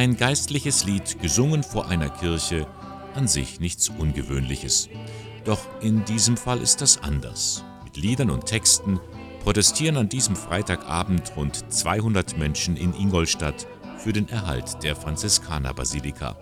[0.00, 2.66] Ein geistliches Lied, gesungen vor einer Kirche,
[3.14, 4.88] an sich nichts Ungewöhnliches.
[5.44, 7.66] Doch in diesem Fall ist das anders.
[7.84, 8.98] Mit Liedern und Texten
[9.44, 13.66] protestieren an diesem Freitagabend rund 200 Menschen in Ingolstadt
[13.98, 16.34] für den Erhalt der Franziskanerbasilika.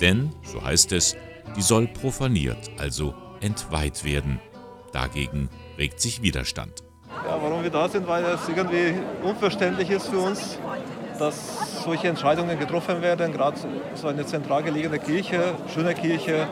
[0.00, 1.16] Denn, so heißt es,
[1.56, 4.38] die soll profaniert, also entweiht werden.
[4.92, 6.84] Dagegen regt sich Widerstand.
[7.26, 8.94] Ja, warum wir da sind, weil es irgendwie
[9.24, 10.56] unverständlich ist für uns,
[11.18, 13.56] dass solche Entscheidungen getroffen werden, gerade
[13.94, 16.48] so eine zentral gelegene Kirche, schöne Kirche,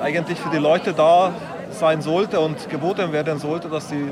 [0.00, 1.34] eigentlich für die Leute da
[1.70, 4.08] sein sollte und geboten werden sollte, dass die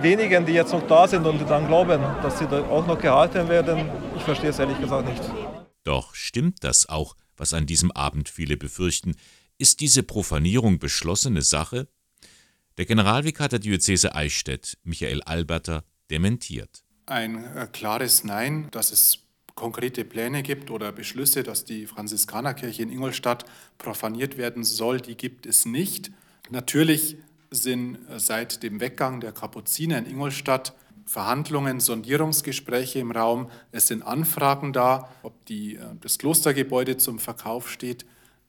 [0.00, 3.48] wenigen, die jetzt noch da sind und dann glauben, dass sie da auch noch gehalten
[3.48, 5.22] werden, ich verstehe es ehrlich gesagt nicht.
[5.84, 9.14] Doch stimmt das auch, was an diesem Abend viele befürchten?
[9.58, 11.88] Ist diese Profanierung beschlossene Sache?
[12.78, 16.82] Der Generalvikar der Diözese Eichstätt, Michael Alberter, dementiert.
[17.12, 19.18] Ein äh, klares Nein, dass es
[19.54, 23.44] konkrete Pläne gibt oder Beschlüsse, dass die Franziskanerkirche in Ingolstadt
[23.76, 26.10] profaniert werden soll, die gibt es nicht.
[26.48, 27.18] Natürlich
[27.50, 33.50] sind äh, seit dem Weggang der Kapuziner in Ingolstadt Verhandlungen, Sondierungsgespräche im Raum.
[33.72, 38.06] Es sind Anfragen da, ob die, äh, das Klostergebäude zum Verkauf steht.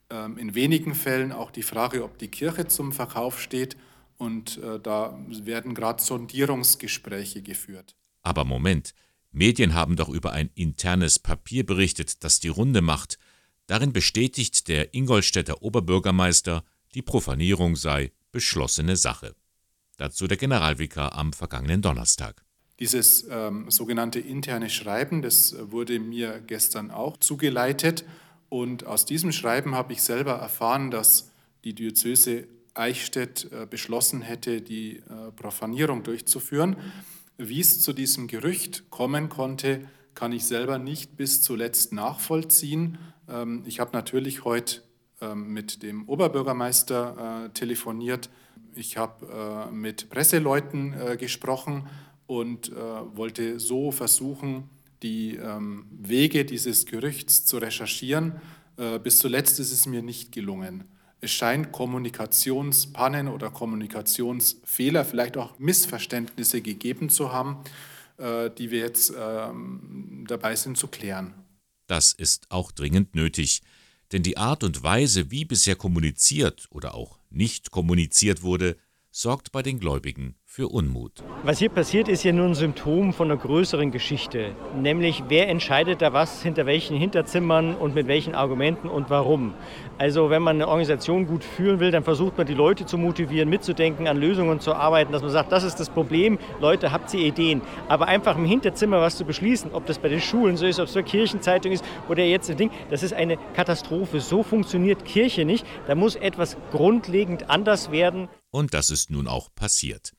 [0.09, 3.75] Ähm, in wenigen Fällen auch die Frage, ob die Kirche zum Verkauf steht.
[4.17, 7.93] Und da werden gerade Sondierungsgespräche geführt.
[8.23, 8.93] Aber Moment,
[9.31, 13.17] Medien haben doch über ein internes Papier berichtet, das die Runde macht.
[13.67, 16.63] Darin bestätigt der Ingolstädter Oberbürgermeister,
[16.95, 19.35] die Profanierung sei beschlossene Sache.
[19.97, 22.43] Dazu der Generalvikar am vergangenen Donnerstag.
[22.79, 28.03] Dieses ähm, sogenannte interne Schreiben, das wurde mir gestern auch zugeleitet.
[28.49, 31.31] Und aus diesem Schreiben habe ich selber erfahren, dass
[31.63, 36.75] die Diözese Eichstätt äh, beschlossen hätte, die äh, Profanierung durchzuführen.
[37.37, 42.99] Wie es zu diesem Gerücht kommen konnte, kann ich selber nicht bis zuletzt nachvollziehen.
[43.27, 44.81] Ähm, ich habe natürlich heute
[45.19, 48.29] ähm, mit dem Oberbürgermeister äh, telefoniert.
[48.75, 51.87] Ich habe äh, mit Presseleuten äh, gesprochen
[52.25, 54.69] und wollte so versuchen,
[55.03, 58.39] die ähm, Wege dieses Gerüchts zu recherchieren.
[59.03, 60.85] Bis zuletzt ist es mir nicht gelungen.
[61.23, 67.63] Es scheint Kommunikationspannen oder Kommunikationsfehler, vielleicht auch Missverständnisse gegeben zu haben,
[68.17, 71.33] äh, die wir jetzt ähm, dabei sind zu klären.
[71.87, 73.61] Das ist auch dringend nötig,
[74.11, 78.75] denn die Art und Weise, wie bisher kommuniziert oder auch nicht kommuniziert wurde,
[79.09, 81.23] sorgt bei den Gläubigen für Unmut.
[81.41, 84.55] Was hier passiert, ist ja nur ein Symptom von einer größeren Geschichte.
[84.79, 89.55] Nämlich, wer entscheidet da was, hinter welchen Hinterzimmern und mit welchen Argumenten und warum.
[89.97, 93.49] Also, wenn man eine Organisation gut führen will, dann versucht man die Leute zu motivieren,
[93.49, 97.25] mitzudenken, an Lösungen zu arbeiten, dass man sagt, das ist das Problem, Leute, habt ihr
[97.25, 97.63] Ideen.
[97.87, 100.85] Aber einfach im Hinterzimmer was zu beschließen, ob das bei den Schulen so ist, ob
[100.85, 104.19] es bei Kirchenzeitung ist oder jetzt ein Ding, das ist eine Katastrophe.
[104.19, 105.65] So funktioniert Kirche nicht.
[105.87, 108.29] Da muss etwas grundlegend anders werden.
[108.51, 110.13] Und das ist nun auch passiert.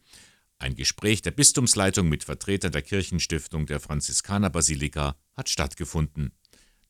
[0.58, 6.32] Ein Gespräch der Bistumsleitung mit Vertretern der Kirchenstiftung der Franziskanerbasilika hat stattgefunden.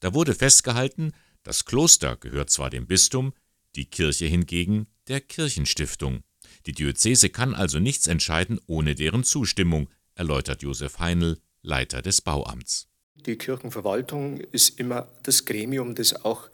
[0.00, 3.32] Da wurde festgehalten, das Kloster gehört zwar dem Bistum,
[3.74, 6.22] die Kirche hingegen der Kirchenstiftung.
[6.66, 12.88] Die Diözese kann also nichts entscheiden ohne deren Zustimmung, erläutert Josef Heinl, Leiter des Bauamts.
[13.14, 16.50] Die Kirchenverwaltung ist immer das Gremium, das auch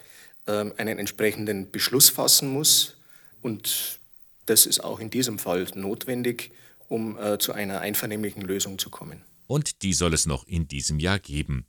[0.46, 2.96] ähm, einen entsprechenden Beschluss fassen muss.
[3.42, 3.98] Und
[4.46, 6.52] das ist auch in diesem Fall notwendig,
[6.90, 9.22] um äh, zu einer einvernehmlichen Lösung zu kommen.
[9.46, 11.66] Und die soll es noch in diesem Jahr geben.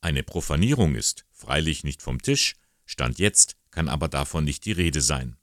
[0.00, 5.00] Eine Profanierung ist freilich nicht vom Tisch, Stand jetzt kann aber davon nicht die Rede
[5.00, 5.36] sein.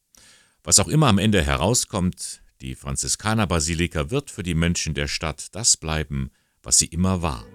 [0.64, 5.76] Was auch immer am Ende herauskommt, die Franziskanerbasilika wird für die Menschen der Stadt das
[5.76, 6.30] bleiben,
[6.62, 7.46] was sie immer war.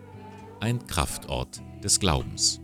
[0.61, 2.61] Ein Kraftort des Glaubens.